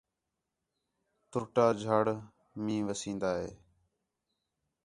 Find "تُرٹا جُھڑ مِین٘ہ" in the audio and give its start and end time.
1.31-2.85